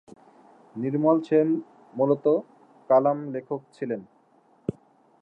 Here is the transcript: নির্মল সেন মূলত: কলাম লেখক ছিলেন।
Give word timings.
নির্মল 0.75 1.17
সেন 1.21 1.47
মূলত: 1.93 2.25
কলাম 2.89 3.17
লেখক 3.33 3.61
ছিলেন। 3.73 4.01